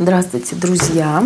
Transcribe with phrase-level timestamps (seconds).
[0.00, 1.24] Здравствуйте, друзья!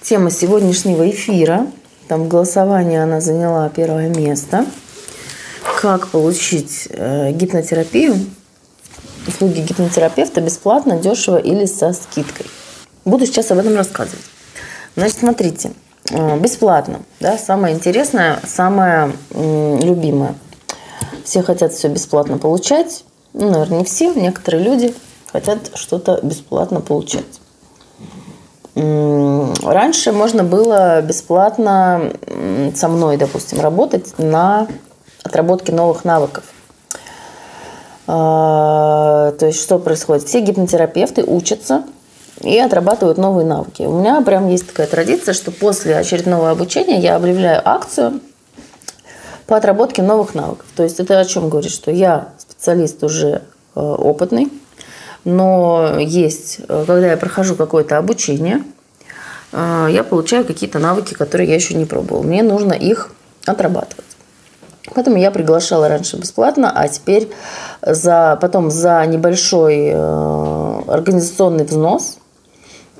[0.00, 1.66] Тема сегодняшнего эфира,
[2.08, 4.64] там голосование она заняла первое место.
[5.78, 8.16] Как получить э, гипнотерапию,
[9.28, 12.46] услуги гипнотерапевта бесплатно, дешево или со скидкой.
[13.04, 14.24] Буду сейчас об этом рассказывать.
[14.96, 15.72] Значит, смотрите,
[16.08, 20.34] э, бесплатно, да, самое интересное, самое любимое.
[21.26, 23.04] Все хотят все бесплатно получать,
[23.34, 24.94] ну, наверное, не все, некоторые люди
[25.30, 27.41] хотят что-то бесплатно получать.
[28.74, 32.12] Раньше можно было бесплатно
[32.74, 34.66] со мной, допустим, работать на
[35.22, 36.44] отработке новых навыков.
[38.06, 40.24] А, то есть что происходит?
[40.24, 41.84] Все гипнотерапевты учатся
[42.40, 43.82] и отрабатывают новые навыки.
[43.82, 48.20] У меня прям есть такая традиция, что после очередного обучения я объявляю акцию
[49.46, 50.66] по отработке новых навыков.
[50.74, 53.42] То есть это о чем говорит, что я специалист уже
[53.74, 54.50] э, опытный,
[55.24, 58.62] но есть, э, когда я прохожу какое-то обучение,
[59.52, 62.22] э, я получаю какие-то навыки, которые я еще не пробовала.
[62.22, 63.10] Мне нужно их
[63.46, 64.04] отрабатывать.
[64.94, 67.30] Поэтому я приглашала раньше бесплатно, а теперь
[67.82, 72.18] за, потом за небольшой э, организационный взнос.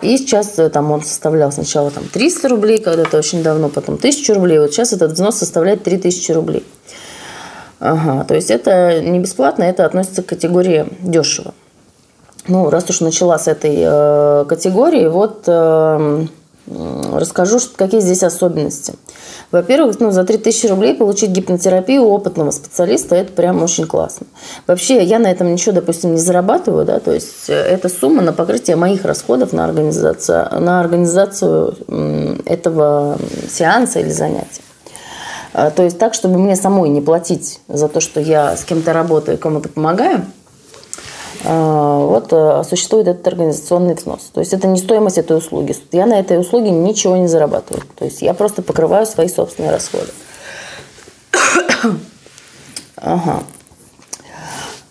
[0.00, 4.58] И сейчас там он составлял сначала там 300 рублей, когда-то очень давно, потом 1000 рублей.
[4.58, 6.64] Вот сейчас этот взнос составляет 3000 рублей.
[7.78, 11.52] Ага, то есть это не бесплатно, это относится к категории дешево.
[12.48, 16.26] Ну, раз уж начала с этой э, категории, вот э,
[17.12, 18.94] расскажу, какие здесь особенности.
[19.52, 24.26] Во-первых, ну, за 3000 рублей получить гипнотерапию опытного специалиста– это прям очень классно.
[24.66, 28.32] Вообще, я на этом ничего, допустим, не зарабатываю, да, то есть э, это сумма на
[28.32, 31.76] покрытие моих расходов на организацию, на организацию
[32.44, 34.62] этого сеанса или занятия.
[35.52, 38.92] А, то есть так, чтобы мне самой не платить за то, что я с кем-то
[38.92, 40.26] работаю, кому-то помогаю–
[41.44, 44.30] вот э, существует этот организационный взнос.
[44.32, 45.74] То есть это не стоимость этой услуги.
[45.90, 47.82] Я на этой услуге ничего не зарабатываю.
[47.96, 50.08] То есть я просто покрываю свои собственные расходы.
[53.04, 53.42] Ага.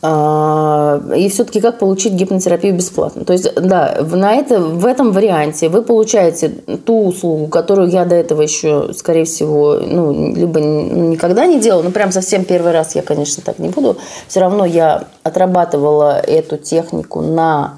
[0.04, 3.24] А, и все-таки как получить гипнотерапию бесплатно.
[3.24, 8.16] То есть, да, на это, в этом варианте вы получаете ту услугу, которую я до
[8.16, 13.04] этого еще, скорее всего, ну, либо никогда не делала, ну, прям совсем первый раз я,
[13.04, 13.98] конечно, так не буду.
[14.28, 17.78] Все равно я отрабатывала эту технику на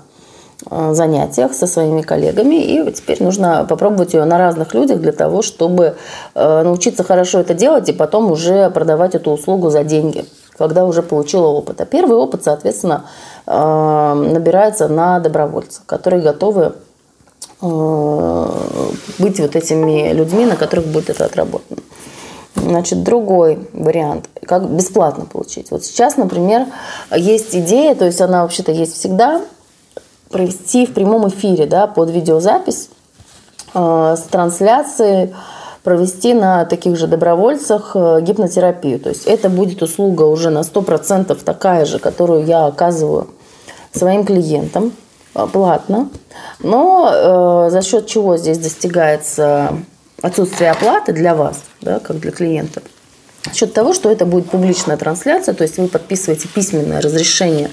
[0.69, 5.41] а, занятиях со своими коллегами, и теперь нужно попробовать ее на разных людях для того,
[5.41, 5.97] чтобы
[6.35, 10.23] а, научиться хорошо это делать и потом уже продавать эту услугу за деньги
[10.57, 11.81] когда уже получила опыт.
[11.81, 13.05] А первый опыт, соответственно,
[13.45, 16.73] э, набирается на добровольцев, которые готовы
[17.61, 18.47] э,
[19.19, 21.81] быть вот этими людьми, на которых будет это отработано.
[22.55, 25.71] Значит, другой вариант, как бесплатно получить.
[25.71, 26.67] Вот сейчас, например,
[27.13, 29.41] есть идея, то есть она вообще-то есть всегда,
[30.29, 32.89] провести в прямом эфире да, под видеозапись
[33.73, 35.33] э, с трансляцией
[35.83, 38.99] провести на таких же добровольцах э, гипнотерапию.
[38.99, 43.27] То есть это будет услуга уже на 100% такая же, которую я оказываю
[43.91, 44.93] своим клиентам
[45.35, 46.09] э, платно.
[46.59, 49.73] Но э, за счет чего здесь достигается
[50.21, 52.81] отсутствие оплаты для вас, да, как для клиента?
[53.45, 57.69] За счет того, что это будет публичная трансляция, то есть вы подписываете письменное разрешение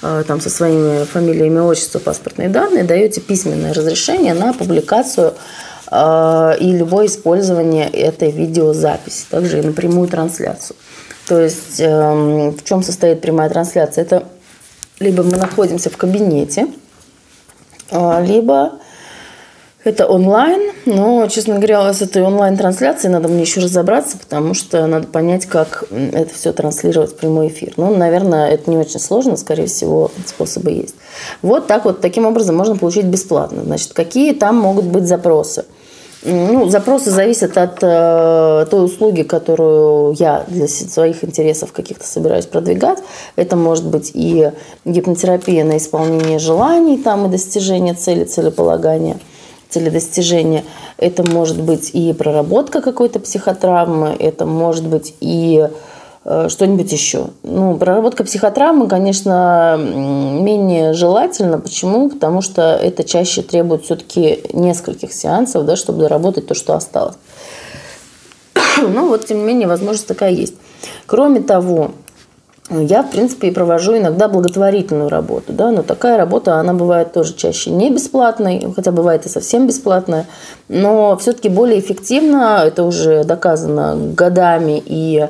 [0.00, 5.34] э, там, со своими фамилией, имя, отчество, паспортные данные, даете письменное разрешение на публикацию
[5.92, 10.76] и любое использование этой видеозаписи, также и напрямую трансляцию.
[11.28, 14.02] То есть эм, в чем состоит прямая трансляция?
[14.02, 14.24] Это
[14.98, 16.68] либо мы находимся в кабинете,
[17.90, 18.72] э, либо
[19.84, 25.08] это онлайн, но, честно говоря, с этой онлайн-трансляцией надо мне еще разобраться, потому что надо
[25.08, 27.72] понять, как это все транслировать в прямой эфир.
[27.76, 30.94] Ну, наверное, это не очень сложно, скорее всего, способы есть.
[31.42, 33.64] Вот так вот, таким образом можно получить бесплатно.
[33.64, 35.64] Значит, какие там могут быть запросы?
[36.24, 42.98] Ну, запросы зависят от э, той услуги, которую я для своих интересов каких-то собираюсь продвигать.
[43.34, 44.52] Это может быть и
[44.84, 49.18] гипнотерапия на исполнение желаний там, и достижение цели, целеполагания,
[49.68, 50.62] целедостижения.
[50.96, 55.68] Это может быть и проработка какой-то психотравмы, это может быть и Э,
[56.24, 57.30] что-нибудь еще.
[57.42, 61.58] Ну, проработка психотравмы, конечно, менее желательно.
[61.58, 62.08] Почему?
[62.08, 67.16] Потому что это чаще требует все-таки нескольких сеансов, да, чтобы доработать то, что осталось.
[68.82, 70.54] Ну, вот, тем не менее, возможность такая есть.
[71.06, 71.92] Кроме того,
[72.70, 77.34] я, в принципе, и провожу иногда благотворительную работу, да, но такая работа, она бывает тоже
[77.34, 80.26] чаще не бесплатной, хотя бывает и совсем бесплатная,
[80.68, 85.28] но все-таки более эффективно, это уже доказано годами и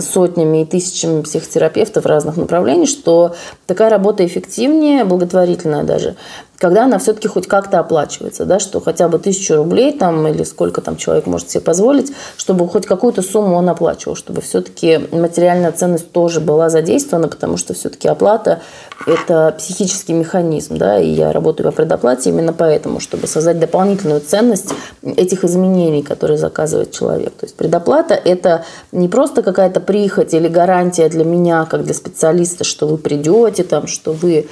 [0.00, 3.34] сотнями и тысячами психотерапевтов разных направлений, что
[3.66, 6.16] такая работа эффективнее, благотворительная даже,
[6.58, 10.80] когда она все-таки хоть как-то оплачивается, да, что хотя бы тысячу рублей там или сколько
[10.80, 16.12] там человек может себе позволить, чтобы хоть какую-то сумму он оплачивал, чтобы все-таки материальная ценность
[16.12, 18.60] тоже была задействована, потому что все-таки оплата–
[19.06, 24.72] это психический механизм, да, и я работаю по предоплате именно поэтому, чтобы создать дополнительную ценность
[25.02, 27.34] этих изменений, которые заказывает человек.
[27.34, 32.64] То есть предоплата– это не просто какая-то прихоть или гарантия для меня, как для специалиста,
[32.64, 34.46] что вы придете, там, что вы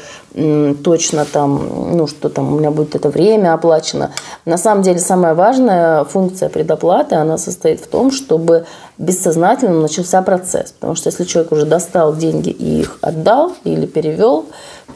[0.83, 4.11] точно там, ну, что там у меня будет это время оплачено.
[4.45, 8.67] На самом деле самая важная функция предоплаты, она состоит в том, чтобы
[8.99, 10.73] бессознательно начался процесс.
[10.73, 14.47] Потому что если человек уже достал деньги и их отдал или перевел,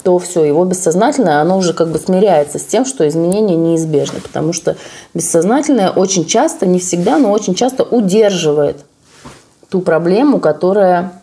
[0.02, 4.20] то все, его бессознательное, оно уже как бы смиряется с тем, что изменения неизбежны.
[4.20, 4.76] Потому что
[5.14, 8.84] бессознательное очень часто, не всегда, но очень часто удерживает
[9.70, 11.17] ту проблему, которая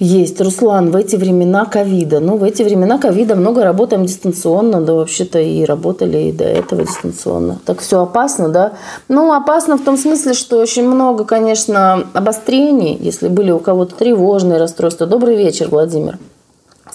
[0.00, 2.20] есть, Руслан, в эти времена ковида.
[2.20, 6.82] Ну, в эти времена ковида много работаем дистанционно, да, вообще-то и работали и до этого
[6.82, 7.60] дистанционно.
[7.66, 8.72] Так все опасно, да?
[9.08, 14.58] Ну, опасно в том смысле, что очень много, конечно, обострений, если были у кого-то тревожные
[14.58, 15.06] расстройства.
[15.06, 16.18] Добрый вечер, Владимир.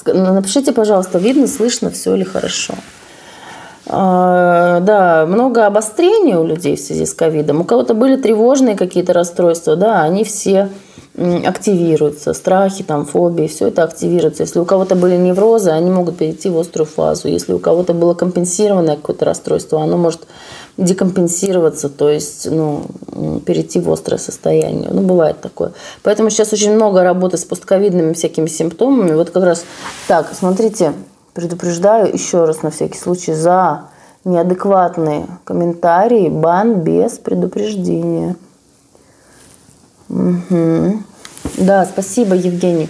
[0.07, 2.73] Напишите, пожалуйста, видно, слышно, все ли хорошо.
[3.87, 7.61] А, да, много обострений у людей в связи с ковидом.
[7.61, 10.69] У кого-то были тревожные какие-то расстройства, да, они все
[11.17, 14.43] активируются, страхи, там, фобии, все это активируется.
[14.43, 17.29] Если у кого-то были неврозы, они могут перейти в острую фазу.
[17.29, 20.27] Если у кого-то было компенсированное какое-то расстройство, оно может
[20.77, 22.83] декомпенсироваться, то есть ну,
[23.45, 24.89] перейти в острое состояние.
[24.91, 25.71] Ну, бывает такое.
[26.03, 29.13] Поэтому сейчас очень много работы с постковидными всякими симптомами.
[29.13, 29.63] Вот как раз
[30.07, 30.93] так, смотрите,
[31.33, 33.85] предупреждаю еще раз на всякий случай за
[34.25, 38.35] неадекватные комментарии, бан без предупреждения.
[40.09, 41.03] Угу.
[41.57, 42.89] Да, спасибо, Евгений.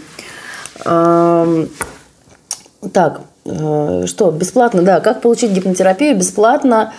[2.93, 6.93] Так, э, что, бесплатно, да, как получить гипнотерапию бесплатно,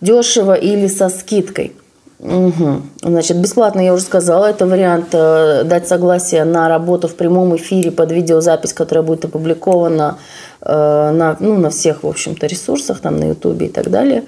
[0.00, 1.76] дешево или со скидкой?
[2.18, 2.82] Угу.
[3.02, 7.90] Значит, бесплатно, я уже сказала, это вариант э, дать согласие на работу в прямом эфире
[7.90, 10.18] под видеозапись, которая будет опубликована
[10.60, 14.24] э, на, ну, на всех, в общем-то, ресурсах, там, на ютубе и так далее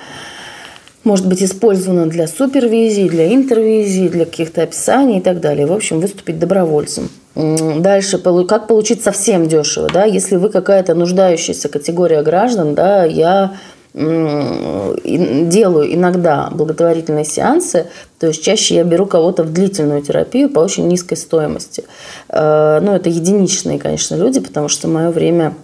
[1.04, 5.66] может быть использовано для супервизии, для интервизии, для каких-то описаний и так далее.
[5.66, 7.08] В общем, выступить добровольцем.
[7.34, 13.56] Дальше, как получить совсем дешево, да, если вы какая-то нуждающаяся категория граждан, да, я
[13.94, 17.86] делаю иногда благотворительные сеансы,
[18.18, 21.84] то есть чаще я беру кого-то в длительную терапию по очень низкой стоимости.
[22.28, 25.54] Э, ну, это единичные, конечно, люди, потому что мое время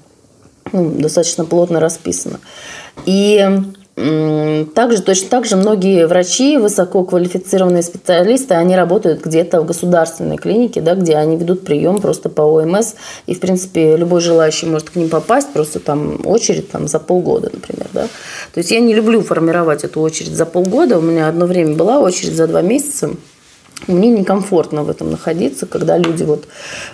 [0.72, 2.38] ну, достаточно плотно расписано.
[3.04, 3.44] И
[4.74, 10.94] также, точно так же многие врачи, высококвалифицированные специалисты, они работают где-то в государственной клинике, да,
[10.94, 12.94] где они ведут прием просто по ОМС.
[13.26, 17.50] И, в принципе, любой желающий может к ним попасть, просто там очередь там, за полгода,
[17.52, 17.86] например.
[17.92, 18.02] Да.
[18.52, 20.98] То есть я не люблю формировать эту очередь за полгода.
[20.98, 23.10] У меня одно время была очередь за два месяца.
[23.86, 26.44] Мне некомфортно в этом находиться, когда люди вот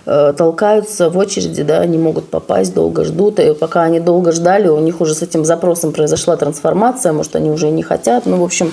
[0.07, 4.69] э, толкаются в очереди, да, не могут попасть, долго ждут, и пока они долго ждали,
[4.69, 8.45] у них уже с этим запросом произошла трансформация, может, они уже не хотят, ну, в
[8.45, 8.73] общем,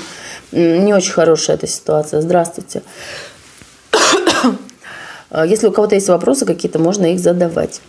[0.52, 2.22] не очень хорошая эта ситуация.
[2.22, 2.84] Здравствуйте.
[5.46, 7.82] Если у кого-то есть вопросы какие-то, можно их задавать.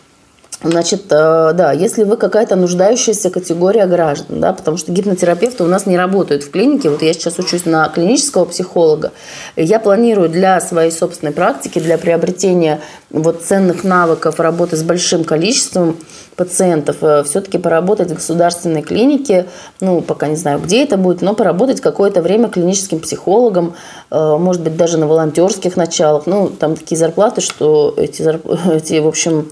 [0.63, 5.85] Значит, э, да, если вы какая-то нуждающаяся категория граждан, да, потому что гипнотерапевты у нас
[5.85, 9.13] не работают в клинике, вот я сейчас учусь на клинического психолога,
[9.57, 15.97] я планирую для своей собственной практики, для приобретения вот ценных навыков работы с большим количеством
[16.37, 19.47] пациентов, э, все-таки поработать в государственной клинике,
[19.81, 23.75] ну, пока не знаю, где это будет, но поработать какое-то время клиническим психологом,
[24.11, 28.23] э, может быть, даже на волонтерских началах, ну, там такие зарплаты, что эти,
[28.73, 29.49] эти в общем,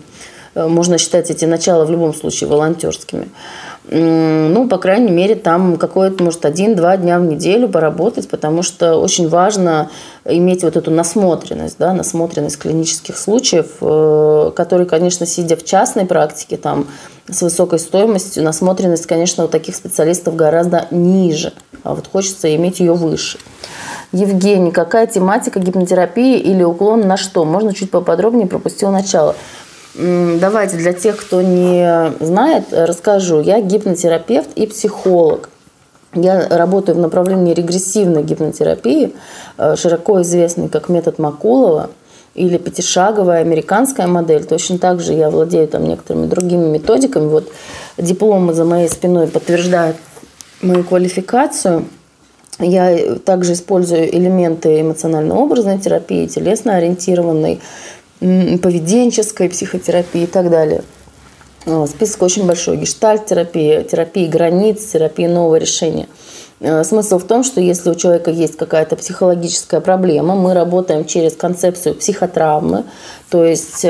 [0.55, 3.29] можно считать эти начала в любом случае волонтерскими.
[3.91, 9.29] Ну, по крайней мере, там какой-то, может, один-два дня в неделю поработать, потому что очень
[9.29, 9.91] важно
[10.25, 16.59] иметь вот эту насмотренность, да, насмотренность клинических случаев, э, которые, конечно, сидя в частной практике,
[16.59, 16.87] там,
[17.29, 22.95] с высокой стоимостью, насмотренность, конечно, у таких специалистов гораздо ниже, а вот хочется иметь ее
[22.95, 23.39] выше.
[24.13, 27.45] Евгений, какая тематика гипнотерапии или уклон на что?
[27.45, 29.35] Можно чуть поподробнее, пропустил начало.
[29.95, 33.41] Давайте для тех, кто не знает, расскажу.
[33.41, 35.51] Я гипнотерапевт и психолог.
[36.15, 39.15] Я работаю в направлении регрессивной гипнотерапии,
[39.57, 41.91] э, широко известный как метод Макулова
[42.35, 44.45] или пятишаговая американская модель.
[44.45, 47.29] Точно так же я владею там некоторыми другими методиками.
[47.29, 47.51] Вот
[47.97, 49.97] дипломы за моей спиной подтверждают
[50.61, 51.87] мою квалификацию.
[52.59, 57.61] Я также использую элементы эмоционально-образной терапии, телесно-ориентированной,
[58.23, 60.83] поведенческой психотерапии и так далее.
[61.87, 62.77] Список очень большой.
[62.77, 66.09] Гештальт-терапия, терапия границ, терапия нового решения.
[66.61, 71.97] Смысл в том, что если у человека есть какая-то психологическая проблема, мы работаем через концепцию
[71.97, 72.85] психотравмы.
[73.31, 73.85] То есть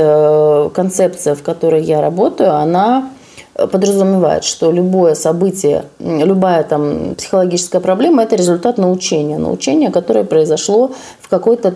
[0.74, 3.10] концепция, в которой я работаю, она
[3.54, 9.38] подразумевает, что любое событие, любая там психологическая проблема– это результат научения.
[9.38, 11.74] Научение, которое произошло в какой-то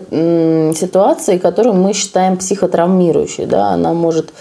[0.74, 3.46] ситуации, которую мы считаем психотравмирующей.
[3.46, 3.70] Да?
[3.70, 4.32] Она может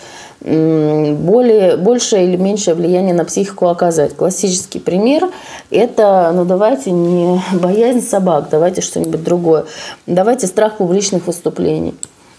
[0.45, 4.15] более, большее или меньшее влияние на психику оказать.
[4.15, 5.29] Классический пример–
[5.71, 9.65] это, ну давайте не боязнь собак, давайте что-нибудь другое.
[10.05, 11.95] Давайте страх публичных выступлений.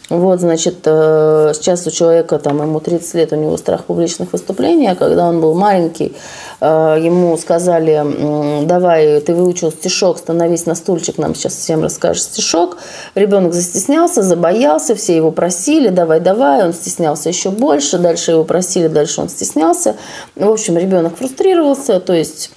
[0.09, 4.87] Вот, значит, э, сейчас у человека, там, ему 30 лет, у него страх публичных выступлений,
[4.87, 6.15] а когда он был маленький,
[6.61, 12.79] э, ему сказали, давай, ты выучил стишок, становись на стульчик, нам сейчас всем расскажешь стишок.
[13.17, 18.87] Ребенок застеснялся, забоялся, все его просили, давай, давай, он стеснялся еще больше, дальше его просили,
[18.87, 19.97] дальше он стеснялся.
[20.37, 22.53] В общем, ребенок фрустрировался, то есть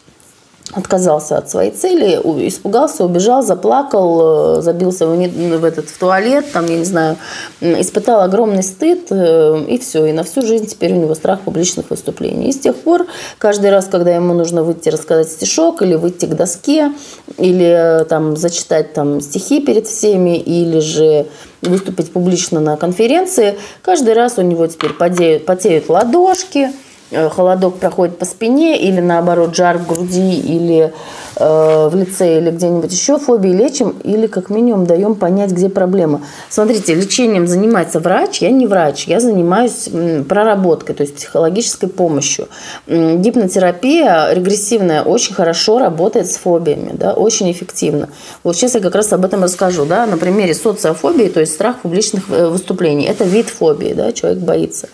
[0.73, 2.15] отказался от своей цели,
[2.47, 7.17] испугался, убежал, заплакал, э, забился в, в этот в туалет, там, я не знаю,
[7.59, 10.05] испытал огромный стыд, э, и все.
[10.05, 12.49] И на всю жизнь теперь у него страх публичных выступлений.
[12.49, 13.07] И с тех пор,
[13.39, 16.91] каждый раз, когда ему нужно выйти рассказать стишок, или выйти к доске,
[17.37, 21.25] или э, там зачитать там стихи перед всеми, или же
[21.61, 26.69] выступить публично на конференции, каждый раз у него теперь потеют, потеют ладошки,
[27.11, 30.93] холодок проходит по спине или наоборот жар в груди или
[31.35, 36.21] э, в лице или где-нибудь еще, фобии лечим или как минимум даем понять, где проблема.
[36.49, 39.89] Смотрите, лечением занимается врач, я не врач, я занимаюсь
[40.27, 42.47] проработкой, то есть психологической помощью.
[42.87, 48.09] Гипнотерапия регрессивная очень хорошо работает с фобиями, да, очень эффективно.
[48.43, 51.79] Вот сейчас я как раз об этом расскажу, да, на примере социофобии, то есть страх
[51.79, 53.05] публичных э, выступлений.
[53.05, 54.89] Это вид фобии, да, человек боится.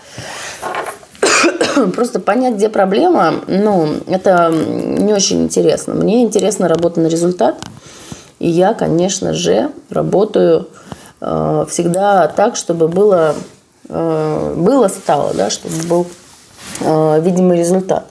[1.96, 5.94] просто понять, где проблема, ну, это не очень интересно.
[5.94, 7.56] Мне интересно работа на результат.
[8.40, 10.68] И я, конечно же, работаю
[11.22, 13.36] э, всегда так, чтобы было,
[13.88, 16.08] э, было стало, да, чтобы был
[16.82, 18.06] э, видимый результат.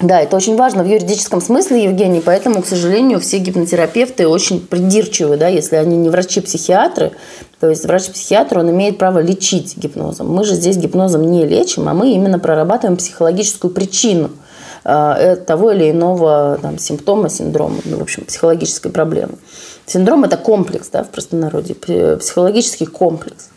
[0.00, 5.36] Да, это очень важно в юридическом смысле, Евгений, поэтому, к сожалению, все гипнотерапевты очень придирчивы,
[5.36, 7.12] да, если они не врачи-психиатры,
[7.64, 10.30] то есть врач-психиатр, он имеет право лечить гипнозом.
[10.30, 14.32] Мы же здесь гипнозом не лечим, а мы именно прорабатываем психологическую причину
[14.84, 19.38] э, того или иного там, симптома, синдрома, ну, в общем, психологической проблемы.
[19.86, 23.48] Синдром– это комплекс, да, в простонародье, психологический комплекс.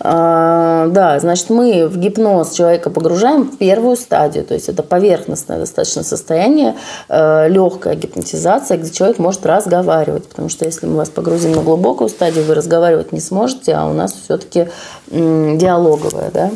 [0.00, 5.58] А, да, значит, мы в гипноз человека погружаем в первую стадию, то есть это поверхностное
[5.58, 6.76] достаточно состояние,
[7.08, 12.08] э, легкая гипнотизация, где человек может разговаривать, потому что если мы вас погрузим на глубокую
[12.08, 14.68] стадию, вы разговаривать не сможете, а у нас все-таки
[15.10, 16.50] диалоговая, да,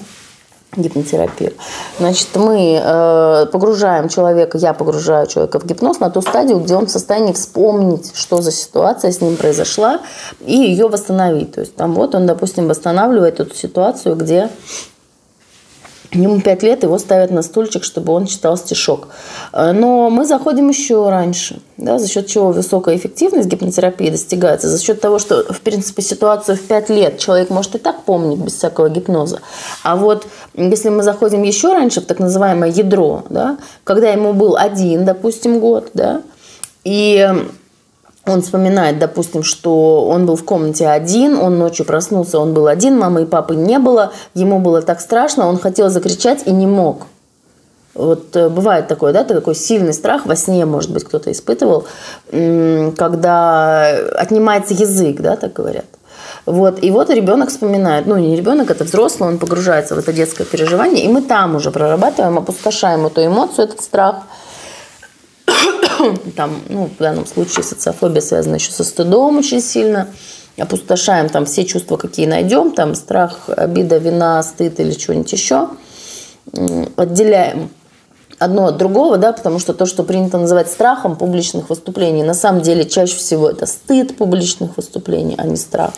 [0.77, 1.53] гипнотерапию.
[1.99, 6.87] Значит, мы э, погружаем человека, я погружаю человека в гипноз на ту стадию, где он
[6.87, 10.01] в состоянии вспомнить, что за ситуация с ним произошла,
[10.41, 11.53] и ее восстановить.
[11.53, 14.49] То есть там вот он, допустим, восстанавливает эту ситуацию, где
[16.13, 19.09] Ему пять лет, его ставят на стульчик, чтобы он читал стишок.
[19.53, 24.83] Э, но мы заходим еще раньше, да, за счет чего высокая эффективность гипнотерапии достигается, за
[24.83, 28.53] счет того, что, в принципе, ситуацию в пять лет человек может и так помнить без
[28.55, 29.41] всякого гипноза.
[29.83, 34.57] А вот если мы заходим еще раньше в так называемое ядро, да, когда ему был
[34.57, 36.21] один, допустим, год, да,
[36.85, 37.27] и
[38.27, 42.99] он вспоминает, допустим, что он был в комнате один, он ночью проснулся, он был один,
[42.99, 47.07] мамы и папы не было, ему было так страшно, он хотел закричать и не мог.
[47.95, 51.87] Вот э, бывает такое, да, такой сильный страх во сне, может быть, кто-то испытывал,
[52.31, 55.85] когда отнимается язык, да, так говорят.
[56.47, 56.83] Вот.
[56.83, 61.05] И вот ребенок вспоминает, ну не ребенок, это взрослый, он погружается в это детское переживание,
[61.05, 64.17] и мы там уже прорабатываем, опустошаем эту эмоцию, этот страх–
[66.37, 70.09] там, ну, в данном случае социофобия связана еще со стыдом очень сильно,
[70.59, 75.69] опустошаем там все чувства, какие найдем, там страх, обида, вина, стыд или что-нибудь еще,
[76.97, 77.71] отделяем
[78.39, 82.63] одно от другого, да, потому что то, что принято называть страхом публичных выступлений, на самом
[82.63, 85.93] деле чаще всего это стыд публичных выступлений, а не страх.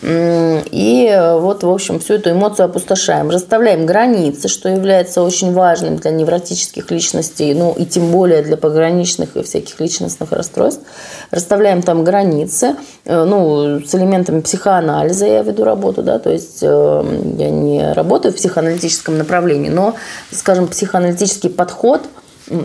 [0.00, 3.30] И вот, в общем, всю эту эмоцию опустошаем.
[3.30, 9.36] Расставляем границы, что является очень важным для невротических личностей, ну и тем более для пограничных
[9.36, 10.82] и всяких личностных расстройств.
[11.30, 17.04] Расставляем там границы, э, ну, с элементами психоанализа я веду работу, да, то есть э,
[17.38, 19.94] я не работаю в психоаналитическом направлении, но,
[20.30, 22.02] скажем, психоаналитический подход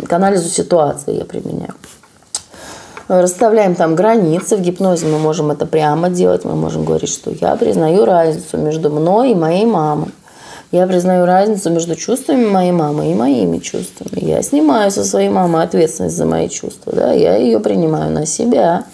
[0.08, 1.74] к анализу ситуации я применяю
[3.07, 4.57] расставляем там границы.
[4.57, 6.45] В гипнозе мы можем это прямо делать.
[6.45, 10.10] Мы можем говорить, что я признаю разницу между мной и моей мамой.
[10.72, 14.25] Я признаю разницу между чувствами моей мамы и моими чувствами.
[14.25, 16.91] Я снимаю со своей мамы ответственность за мои чувства.
[16.93, 17.12] Да?
[17.13, 18.86] Я ее принимаю на себя.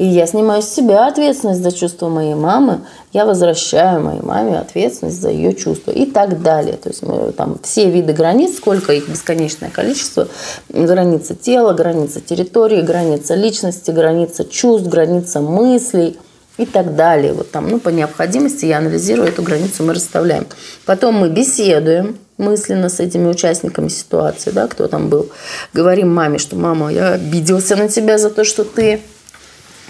[0.00, 2.80] И я снимаю с себя ответственность за чувства моей мамы,
[3.12, 6.78] я возвращаю моей маме ответственность за ее чувства и так далее.
[6.78, 10.26] То есть мы там все виды границ, сколько их бесконечное количество,
[10.70, 16.18] граница тела, граница территории, граница личности, граница чувств, граница мыслей
[16.56, 17.34] и так далее.
[17.34, 20.46] Вот там, ну, по необходимости я анализирую эту границу, мы расставляем.
[20.86, 25.28] Потом мы беседуем, мысленно с этими участниками ситуации, да, кто там был.
[25.74, 29.02] Говорим маме, что мама, я обиделся на тебя за то, что ты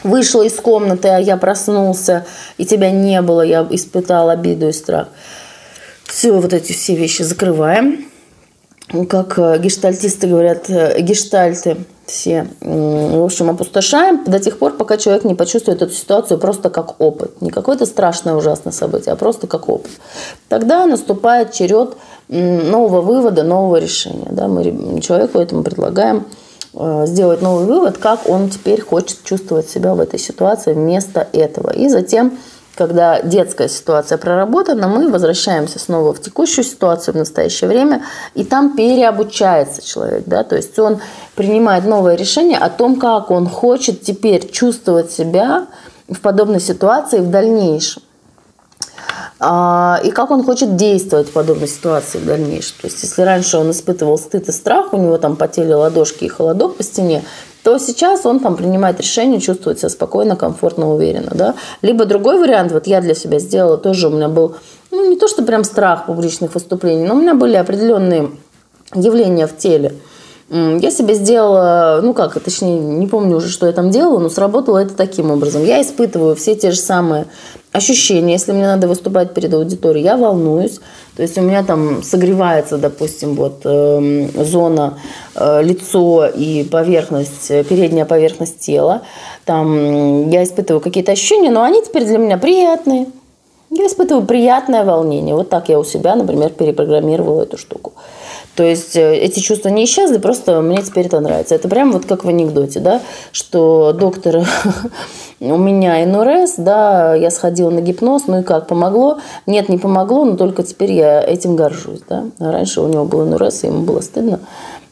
[0.03, 2.27] вышла из комнаты, а я проснулся,
[2.59, 5.09] и тебя не было, я испытал обиду и страх.
[6.05, 8.07] Все, вот эти все вещи закрываем.
[9.09, 11.77] Как э, гештальтисты говорят, э, гештальты
[12.11, 17.01] все, в общем, опустошаем до тех пор, пока человек не почувствует эту ситуацию просто как
[17.01, 17.41] опыт.
[17.41, 19.93] Не какое-то страшное, ужасное событие, а просто как опыт.
[20.49, 21.97] Тогда наступает черед
[22.29, 24.29] нового вывода, нового решения.
[24.31, 24.49] Да?
[24.49, 26.27] Мы человеку этому предлагаем
[27.05, 31.71] сделать новый вывод, как он теперь хочет чувствовать себя в этой ситуации вместо этого.
[31.71, 32.39] И затем,
[32.75, 38.03] когда детская ситуация проработана, мы возвращаемся снова в текущую ситуацию, в настоящее время,
[38.35, 40.25] и там переобучается человек.
[40.27, 40.45] Да?
[40.45, 41.01] То есть он
[41.35, 45.67] принимает новое решение о том, как он хочет теперь чувствовать себя
[46.09, 48.03] в подобной ситуации в дальнейшем.
[49.43, 52.75] А, и как он хочет действовать в подобной ситуации в дальнейшем.
[52.83, 56.29] То есть, если раньше он испытывал стыд и страх, у него там потели ладошки и
[56.29, 57.25] холодок по стене,
[57.63, 61.33] то сейчас он там принимает решение чувствовать себя спокойно, комфортно, уверенно.
[61.35, 61.55] Да?
[61.81, 64.57] Либо другой вариант, вот я для себя сделала, тоже у меня был,
[64.91, 68.31] ну не то, что прям страх публичных выступлений, но у меня были определенные
[68.95, 69.95] явления в теле–
[70.51, 74.79] я себе сделала, ну как, точнее, не помню уже, что я там делала, но сработало
[74.79, 75.65] это таким образом.
[75.65, 77.27] Я испытываю все те же самые
[77.71, 80.81] ощущения, если мне надо выступать перед аудиторией, я волнуюсь,
[81.15, 84.99] то есть у меня там согревается, допустим, вот э, зона
[85.37, 89.03] э, лицо и поверхность, передняя поверхность тела,
[89.45, 93.07] там я испытываю какие-то ощущения, но они теперь для меня приятные,
[93.71, 95.35] я испытываю приятное волнение.
[95.37, 97.93] Вот так я у себя, например, перепрограммировала эту штуку.
[98.61, 101.55] То есть э, эти чувства не исчезли, просто мне теперь это нравится.
[101.55, 103.01] Это прям вот как в анекдоте, да,
[103.33, 104.47] что доктор
[105.41, 109.19] у меня НРС, да, я сходила на гипноз, ну и как, помогло?
[109.47, 112.27] Нет, не помогло, но только теперь я этим горжусь, да.
[112.39, 114.41] Раньше у него был НРС, и ему было стыдно.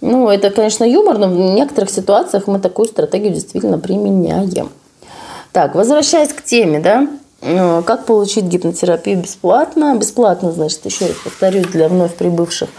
[0.01, 4.71] Ну, это, конечно, юмор, но в некоторых ситуациях мы такую стратегию действительно применяем.
[5.53, 7.07] Так, возвращаясь к теме, да,
[7.43, 9.95] э, как получить гипнотерапию бесплатно?
[9.95, 12.71] Бесплатно, значит, еще раз повторюсь, для вновь прибывших–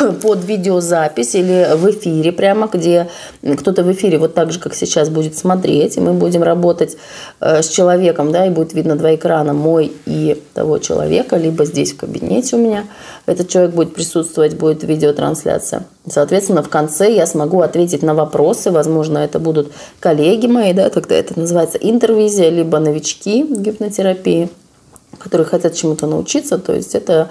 [0.22, 3.08] под видеозапись или в эфире прямо, где
[3.42, 6.96] кто-то в эфире вот так же, как сейчас, будет смотреть, и мы будем работать
[7.40, 11.92] э, с человеком, да, и будет видно два экрана, мой и того человека, либо здесь
[11.92, 12.84] в кабинете у меня
[13.26, 15.84] этот человек будет присутствовать, будет видеотрансляция.
[16.08, 21.14] Соответственно, в конце я смогу ответить на вопросы, возможно, это будут коллеги мои, да, тогда
[21.14, 24.48] это называется интервизия, либо новички гипнотерапии,
[25.18, 27.30] которые хотят чему-то научиться, то есть это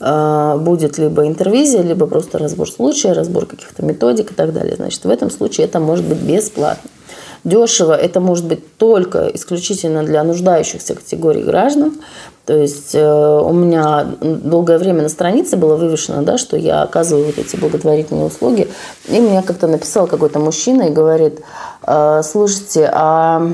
[0.00, 4.76] будет либо интервизия, либо просто разбор случая, разбор каких-то методик и так далее.
[4.76, 6.88] Значит, в этом случае это может быть бесплатно.
[7.44, 11.94] Дешево это может быть только исключительно для нуждающихся категорий граждан.
[12.44, 17.26] То есть э, у меня долгое время на странице было вывешено, да, что я оказываю
[17.26, 18.68] вот эти благотворительные услуги.
[19.06, 21.40] И мне как-то написал какой-то мужчина и говорит,
[21.82, 23.52] «А, слушайте, а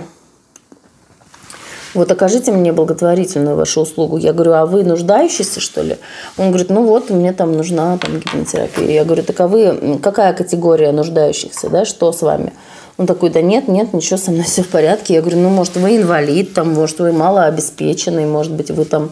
[1.95, 4.17] вот окажите мне благотворительную вашу услугу.
[4.17, 5.97] Я говорю, а вы нуждающийся, что ли?
[6.37, 8.91] Он говорит, ну вот, мне там нужна там, гипнотерапия.
[8.91, 12.53] Я говорю, так а вы, какая категория нуждающихся, да, что с вами?
[12.97, 15.15] Он такой, да нет, нет, ничего, со мной все в порядке.
[15.15, 19.11] Я говорю, ну, может, вы инвалид, там, может, вы малообеспеченный, может быть, вы там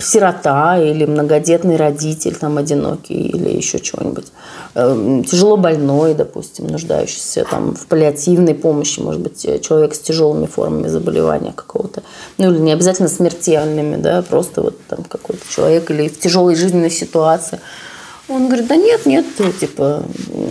[0.00, 4.26] сирота или многодетный родитель, там, одинокий или еще чего-нибудь.
[4.74, 10.88] Эм, тяжело больной, допустим, нуждающийся там в паллиативной помощи, может быть, человек с тяжелыми формами
[10.88, 12.02] заболевания какого-то.
[12.38, 16.90] Ну, или не обязательно смертельными, да, просто вот там какой-то человек или в тяжелой жизненной
[16.90, 17.60] ситуации–
[18.28, 19.24] он говорит, да нет, нет,
[19.58, 20.02] типа,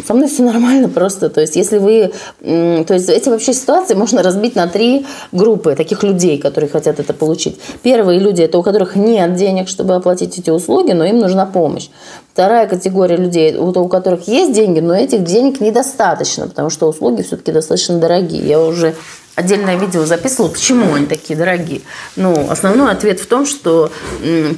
[0.05, 1.29] со мной все нормально просто.
[1.29, 2.11] То есть, если вы...
[2.41, 7.13] То есть, эти вообще ситуации можно разбить на три группы таких людей, которые хотят это
[7.13, 7.59] получить.
[7.83, 11.89] Первые люди– это у которых нет денег, чтобы оплатить эти услуги, но им нужна помощь.
[12.33, 17.51] Вторая категория людей, у которых есть деньги, но этих денег недостаточно, потому что услуги все-таки
[17.51, 18.47] достаточно дорогие.
[18.47, 18.95] Я уже
[19.37, 21.81] отдельное видео записывала, почему они такие дорогие.
[22.15, 23.91] Ну, основной ответ в том, что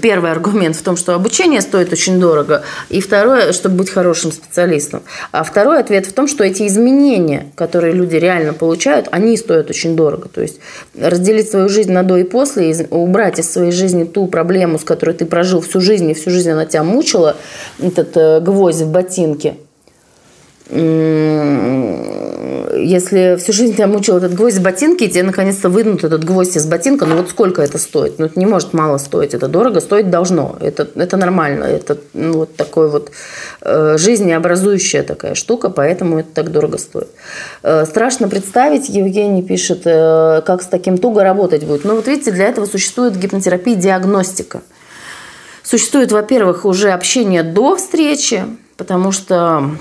[0.02, 5.04] первый аргумент в том, что обучение стоит очень дорого, и второе, чтобы быть хорошим специалистом.
[5.32, 9.98] А второй ответ в том, что эти изменения, которые люди реально получают, они стоят очень
[9.98, 10.30] дорого.
[10.30, 10.60] То есть
[10.98, 15.14] разделить свою жизнь на до и после, убрать из своей жизни ту проблему, с которой
[15.14, 17.36] ты прожил всю жизнь, и всю жизнь она тебя мучила,
[17.82, 19.58] этот э, гвоздь в ботинке–
[22.80, 26.66] если всю жизнь тебя мучил этот гвоздь в ботинке, тебе наконец-то вынут этот гвоздь из
[26.66, 28.20] ботинка, ну вот сколько это стоит?
[28.20, 30.58] Ну это не может мало стоить, это дорого стоить должно.
[30.60, 33.12] Это, это нормально, это ну, вот такой вот
[33.62, 37.10] э, жизнеобразующая такая штука, поэтому это так дорого стоит.
[37.64, 41.84] Э, страшно представить, Евгений пишет, э, как с таким туго работать будет.
[41.84, 44.62] Ну вот видите, для этого существует в гипнотерапии диагностика.
[45.64, 48.44] Существует, во-первых, уже общение до встречи,
[48.78, 49.72] потому что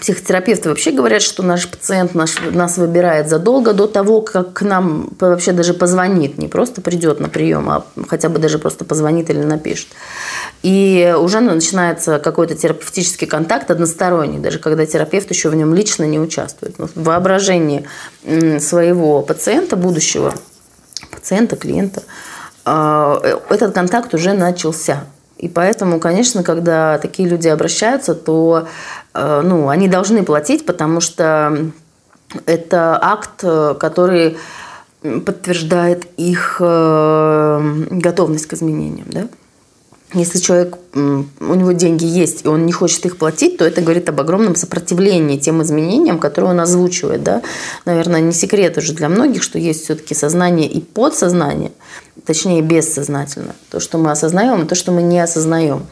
[0.00, 5.10] Психотерапевты вообще говорят, что наш пациент наш, нас выбирает задолго до того, как к нам
[5.18, 6.38] вообще даже позвонит.
[6.38, 9.88] Не просто придет на прием, а хотя бы даже просто позвонит или напишет.
[10.62, 16.18] И уже начинается какой-то терапевтический контакт односторонний, даже когда терапевт еще в нем лично не
[16.18, 16.74] участвует.
[16.78, 17.86] В воображении
[18.58, 20.34] своего пациента, будущего
[21.10, 22.02] пациента, клиента,
[22.64, 25.04] а, э, этот контакт уже начался.
[25.44, 28.66] И поэтому, конечно, когда такие люди обращаются, то
[29.14, 31.70] Э, ну, они должны платить, потому что
[32.46, 34.36] это акт, э, который
[35.02, 39.06] подтверждает их э, готовность к изменениям.
[39.10, 39.28] Да?
[40.14, 44.08] Если человек, у него деньги есть, и он не хочет их платить, то это говорит
[44.08, 47.24] об огромном сопротивлении тем изменениям, которые он озвучивает.
[47.24, 47.42] Да?
[47.84, 51.72] Наверное, не секрет уже для многих, что есть все-таки сознание и подсознание,
[52.24, 53.56] точнее, бессознательно.
[53.70, 55.84] То, что мы осознаем, и то, что мы не осознаем.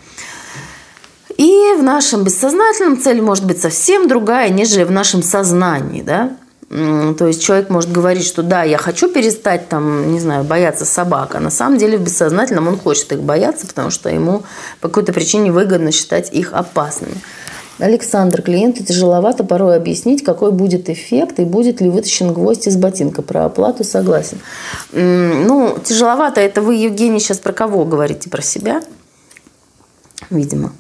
[1.37, 6.37] И в нашем бессознательном цель может быть совсем другая, нежели в нашем сознании, да.
[6.73, 11.35] То есть человек может говорить, что да, я хочу перестать там, не знаю, бояться собак,
[11.35, 14.45] а на самом деле в бессознательном он хочет их бояться, потому что ему
[14.81, 17.17] по какой-то причине выгодно считать их опасными.
[17.79, 23.21] Александр, клиенту тяжеловато порой объяснить, какой будет эффект и будет ли вытащен гвоздь из ботинка.
[23.21, 24.39] Про оплату согласен.
[24.93, 28.31] Ну, тяжеловато, это вы, Евгений, сейчас про кого говорите?
[28.31, 28.83] Про себя?
[30.31, 30.73] Видимо.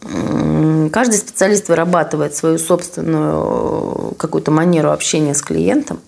[0.00, 6.00] Каждый специалист вырабатывает свою собственную какую-то манеру общения с клиентом.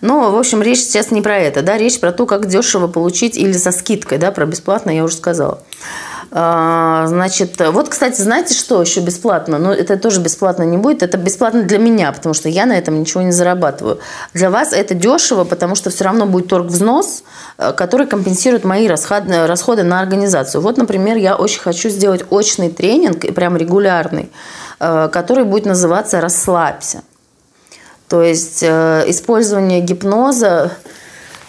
[0.00, 1.62] Но, в общем, речь сейчас не про это.
[1.62, 1.76] Да?
[1.76, 4.18] Речь про то, как дешево получить или со скидкой.
[4.18, 4.30] Да?
[4.30, 5.62] Про бесплатно я уже сказала.
[6.34, 9.58] А, значит, вот, кстати, знаете, что еще бесплатно?
[9.58, 11.02] Но ну, это тоже бесплатно не будет.
[11.02, 13.98] Это бесплатно для меня, потому что я на этом ничего не зарабатываю.
[14.32, 17.22] Для вас это дешево, потому что все равно будет торг взнос,
[17.58, 20.62] э, который компенсирует мои расходы, расходы на организацию.
[20.62, 24.32] Вот, например, я очень хочу сделать очный тренинг, прям регулярный,
[24.80, 27.02] э, который будет называться «Расслабься».
[28.08, 30.72] То есть э, использование гипноза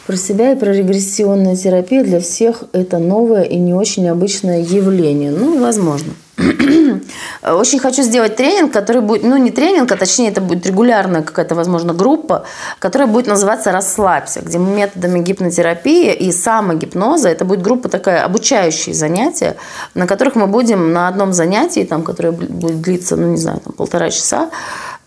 [0.06, 5.32] про себя и про регрессионную терапию для всех это новое и не очень обычное явление.
[5.32, 6.14] Ну, возможно.
[7.44, 11.54] Очень хочу сделать тренинг, который будет, ну не тренинг, а точнее это будет регулярная какая-то,
[11.54, 12.46] возможно, группа,
[12.80, 19.56] которая будет называться «Расслабься», где методами гипнотерапии и самогипноза, это будет группа такая, обучающие занятия,
[19.94, 23.74] на которых мы будем на одном занятии, там, которое будет длиться, ну не знаю, там,
[23.74, 24.50] полтора часа,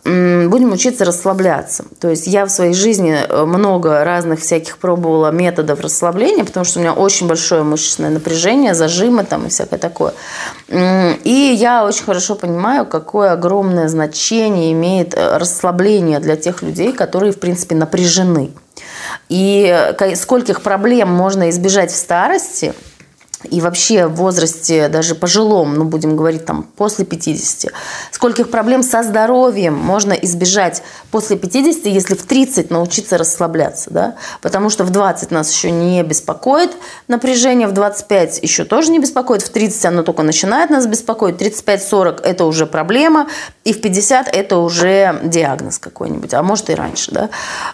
[0.07, 1.85] будем учиться расслабляться.
[2.01, 6.79] То есть я в своей жизни э, много разных всяких пробовала методов расслабления, потому что
[6.79, 10.15] у меня очень большое мышечное напряжение, зажимы там и всякое такое.
[10.69, 17.33] И я очень хорошо понимаю, какое огромное значение имеет э, расслабление для тех людей, которые,
[17.33, 18.51] в принципе, напряжены.
[19.29, 22.73] И э, скольких проблем можно избежать в старости–
[23.47, 27.73] и вообще в возрасте, даже пожилом, ну, будем говорить, там, после 50,
[28.11, 34.71] скольких проблем со здоровьем можно избежать после 50, если в 30 научиться расслабляться, да, потому
[34.71, 36.71] что в 20 нас еще не беспокоит
[37.09, 42.21] напряжение, в 25 еще тоже не беспокоит, в 30 оно только начинает нас беспокоить, 35-40
[42.23, 43.29] это уже проблема,
[43.67, 47.31] и в 50 это уже диагноз какой-нибудь, а может и раньше, да.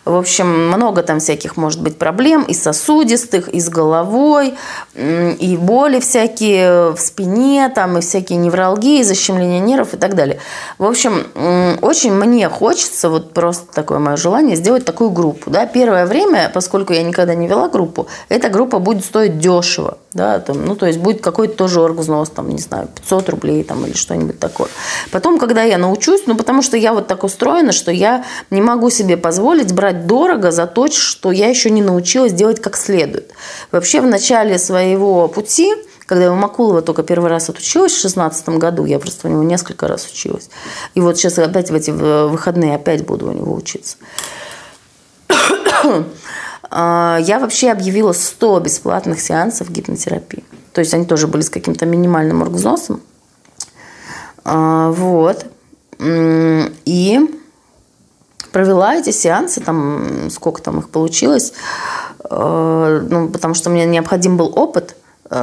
[0.06, 4.54] В общем, много там всяких может быть проблем, и сосудистых, и с головой,
[4.96, 10.38] и боли всякие в спине, там, и всякие невралгии, защемление нервов и так далее.
[10.78, 11.26] В общем,
[11.82, 15.50] очень мне хочется, вот просто такое мое желание, сделать такую группу.
[15.50, 15.66] Да?
[15.66, 19.98] Первое время, поскольку я никогда не вела группу, эта группа будет стоить дешево.
[20.14, 20.40] Да?
[20.40, 23.94] Там, ну, то есть будет какой-то тоже оргвзнос, там, не знаю, 500 рублей там, или
[23.94, 24.68] что-нибудь такое.
[25.10, 28.90] Потом, когда я научусь, ну, потому что я вот так устроена, что я не могу
[28.90, 33.32] себе позволить брать дорого за то, что я еще не научилась делать как следует.
[33.70, 38.58] Вообще, в начале своего пути когда я у Макулова только первый раз отучилась в шестнадцатом
[38.58, 40.50] году, я просто у него несколько раз училась.
[40.94, 43.96] И вот сейчас опять в эти выходные опять буду у него учиться.
[46.74, 50.42] А, я вообще объявила 100 бесплатных сеансов гипнотерапии.
[50.72, 53.02] То есть они тоже были с каким-то минимальным оргвзносом.
[54.44, 55.46] А, вот.
[56.00, 57.20] И
[58.52, 61.52] провела эти сеансы, там, сколько там их получилось,
[62.28, 64.96] э, ну, потому что мне необходим был опыт,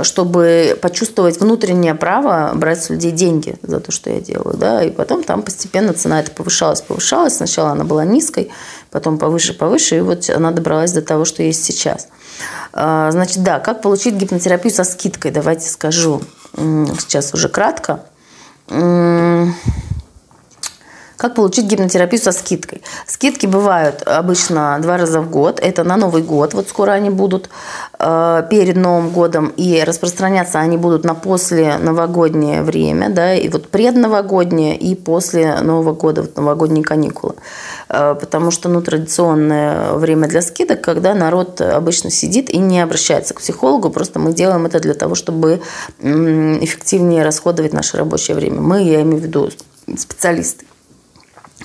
[0.04, 4.92] чтобы почувствовать внутреннее право брать с людей деньги за то, что я делаю, да, и
[4.92, 8.52] потом там постепенно цена это повышалась, повышалась, сначала она была низкой,
[8.92, 12.08] потом повыше, повыше, и вот она добралась до того, что есть сейчас.
[12.74, 16.22] Э, значит, да, как получить гипнотерапию со скидкой, давайте скажу
[16.56, 18.04] сейчас уже кратко.
[21.20, 22.82] Как получить гипнотерапию со скидкой?
[23.06, 25.60] Скидки бывают обычно два раза в год.
[25.60, 26.54] Это на Новый год.
[26.54, 27.50] Вот скоро они будут
[28.00, 29.52] э, перед Новым годом.
[29.58, 33.10] И распространяться они будут на после новогоднее время.
[33.10, 37.36] Да, и вот предновогоднее и после Нового года, вот новогодние каникулы.
[37.90, 43.34] Э, потому что ну, традиционное время для скидок, когда народ обычно сидит и не обращается
[43.34, 43.90] к психологу.
[43.90, 45.60] Просто мы делаем это для того, чтобы
[46.00, 48.62] эффективнее расходовать наше рабочее время.
[48.62, 49.50] Мы, я имею в виду
[49.98, 50.69] специалисты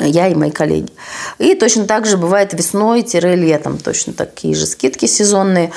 [0.00, 0.92] я и мои коллеги.
[1.38, 5.70] И точно так же бывает весной-летом, точно такие же скидки сезонные.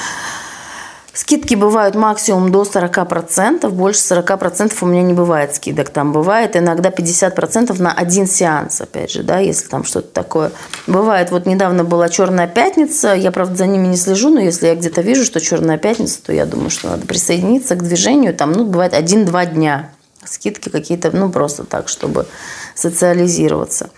[1.18, 5.90] Скидки бывают максимум до 40%, больше 40% у меня не бывает скидок.
[5.90, 10.52] Там бывает иногда 50% на один сеанс, опять же, да, если там что-то такое.
[10.86, 14.76] Бывает, вот недавно была «Черная пятница», я, правда, за ними не слежу, но если я
[14.76, 18.36] где-то вижу, что «Черная пятница», то я думаю, что надо присоединиться к движению.
[18.36, 19.90] Там, ну, бывает один-два дня
[20.24, 22.28] скидки какие-то, ну, просто так, чтобы
[22.76, 23.90] социализироваться.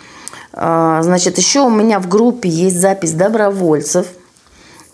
[0.54, 4.08] А, значит, еще у меня в группе есть запись добровольцев,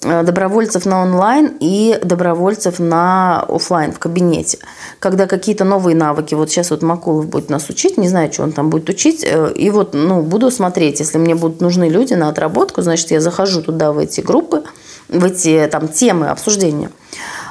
[0.04, 4.60] а, добровольцев на онлайн и добровольцев на офлайн в кабинете.
[5.00, 8.52] Когда какие-то новые навыки, вот сейчас вот Макулов будет нас учить, не знаю, что он
[8.52, 12.30] там будет учить, э, и вот, ну, буду смотреть, если мне будут нужны люди на
[12.30, 14.64] отработку, значит, я захожу туда в эти группы,
[15.10, 16.90] в эти там темы обсуждения.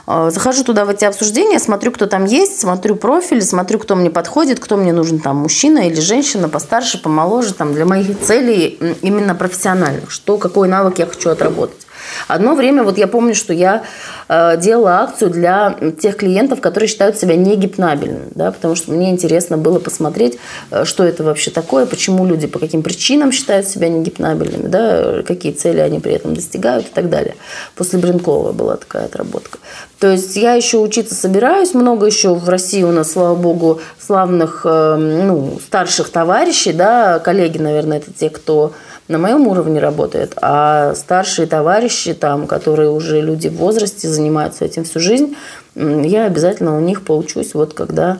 [0.07, 4.11] Э, захожу туда в эти обсуждения, смотрю, кто там есть, смотрю профиль, смотрю, кто мне
[4.11, 9.35] подходит, кто мне нужен, там, мужчина или женщина, постарше, помоложе, там, для моих целей именно
[9.35, 11.84] профессиональных, что, какой навык я хочу отработать.
[12.29, 13.85] Одно время, вот я помню, что я
[14.29, 19.11] э, делала акцию для тех клиентов, которые считают себя не гипнабельными, да, потому что мне
[19.11, 20.39] интересно было посмотреть,
[20.71, 25.23] э, что это вообще такое, почему люди по каким причинам считают себя не гипнабельными, да,
[25.23, 27.35] какие цели они при этом достигают и так далее.
[27.75, 29.59] После Бринкова была такая отработка.
[29.99, 34.63] То есть я еще учиться собираюсь, много еще в России у нас, слава богу, славных,
[34.65, 38.73] э, ну, старших товарищей, да, коллеги, наверное, это те, кто
[39.09, 44.85] на моем уровне работает, а старшие товарищи, там, которые уже люди в возрасте, занимаются этим
[44.85, 45.37] всю жизнь,
[45.75, 48.19] я обязательно у них поучусь, вот когда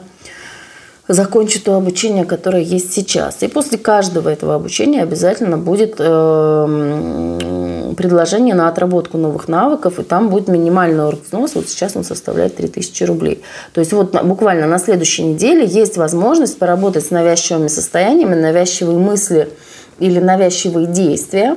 [1.07, 3.43] закончу то обучение, которое есть сейчас.
[3.43, 10.29] И после каждого этого обучения обязательно будет э, предложение на отработку новых навыков, и там
[10.29, 11.53] будет минимальный взнос.
[11.53, 13.43] Вот сейчас он составляет 3000 рублей.
[13.73, 19.49] То есть вот буквально на следующей неделе есть возможность поработать с навязчивыми состояниями, навязчивые мысли–
[19.99, 21.55] или навязчивые действия,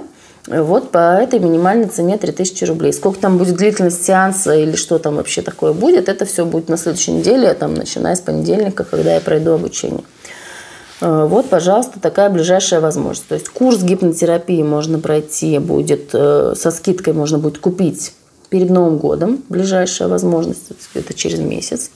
[0.49, 2.93] вот по этой минимальной цене 3000 рублей.
[2.93, 6.77] Сколько там будет длительность сеанса или что там вообще такое будет, это все будет на
[6.77, 10.03] следующей неделе, там, начиная с понедельника, когда я пройду обучение.
[11.01, 13.29] Э, вот, пожалуйста, такая ближайшая возможность.
[13.29, 18.15] То есть курс гипнотерапии можно пройти будет, э, со скидкой можно будет купить
[18.49, 21.91] перед Новым годом, ближайшая возможность, это через месяц.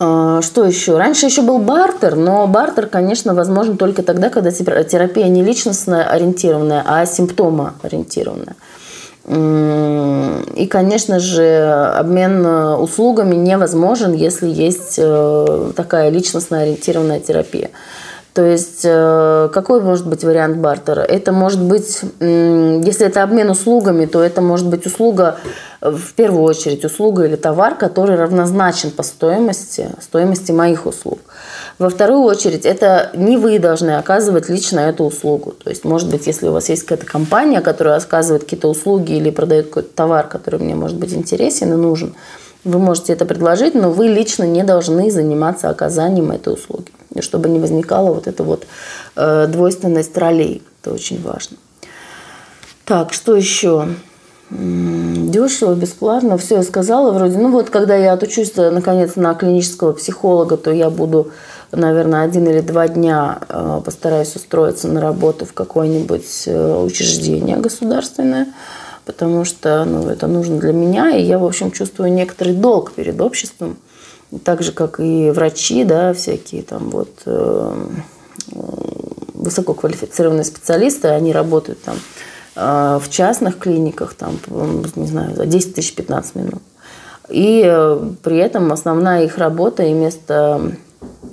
[0.00, 0.96] А, что еще?
[0.96, 6.84] Раньше еще был бартер, но бартер, конечно, возможен только тогда, когда терапия не личностно ориентированная,
[6.86, 8.56] а симптомо ориентированная.
[9.28, 17.68] И, конечно же, обмен э, услугами невозможен, если есть э, такая личностно ориентированная терапия.
[18.34, 21.00] То есть э, какой может быть вариант бартера?
[21.00, 25.38] Это может быть, если это обмен услугами, то это может быть услуга
[25.80, 31.20] в первую очередь услуга или товар, который равнозначен по стоимости, стоимости моих услуг.
[31.78, 35.52] Во вторую очередь, это не вы должны оказывать лично эту услугу.
[35.52, 39.30] То есть, может быть, если у вас есть какая-то компания, которая оказывает какие-то услуги или
[39.30, 42.14] продает какой-то товар, который мне может быть интересен и нужен,
[42.64, 46.90] вы можете это предложить, но вы лично не должны заниматься оказанием этой услуги.
[47.20, 48.66] Чтобы не возникала вот эта вот
[49.16, 50.62] э, двойственность ролей.
[50.82, 51.56] Это очень важно.
[52.84, 53.88] Так, что еще?
[54.50, 57.36] Дешево, бесплатно, все я сказала вроде.
[57.36, 61.30] Ну вот, когда я отучусь наконец на клинического психолога, то я буду,
[61.70, 68.46] наверное, один или два дня э, постараюсь устроиться на работу в какое-нибудь э, учреждение государственное,
[69.08, 73.18] потому что ну, это нужно для меня, и я, в общем, чувствую некоторый долг перед
[73.22, 73.78] обществом,
[74.44, 77.86] так же, как и врачи, да, всякие там вот э,
[79.32, 81.96] высококвалифицированные специалисты, они работают там
[82.54, 84.38] а в частных клиниках там,
[84.96, 86.62] не знаю, за 10 тысяч 15 минут.
[87.30, 90.72] И э, при этом основная их работа и место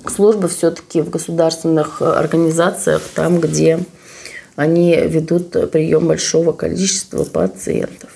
[0.08, 3.80] службы все-таки в государственных организациях, там, где
[4.56, 8.10] они ведут прием большого количества пациентов.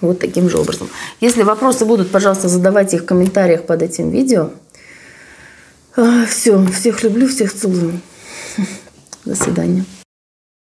[0.00, 0.88] Вот таким же образом.
[1.20, 4.50] Если вопросы будут, пожалуйста, задавайте их в комментариях под этим видео.
[5.96, 8.00] А, Все, всех люблю, всех целую.
[9.24, 9.84] До свидания.